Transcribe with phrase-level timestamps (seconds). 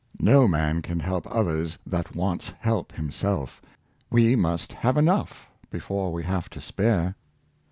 [0.19, 3.61] No man can help others that wants help himself;
[4.09, 7.13] we must have enough before we have to spare."